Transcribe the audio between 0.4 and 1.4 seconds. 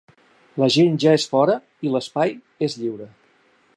La gent ja és